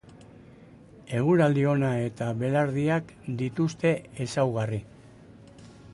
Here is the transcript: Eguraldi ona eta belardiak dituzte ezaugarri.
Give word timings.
Eguraldi 1.19 1.65
ona 1.73 1.91
eta 2.07 2.31
belardiak 2.41 3.11
dituzte 3.43 3.93
ezaugarri. 4.27 4.85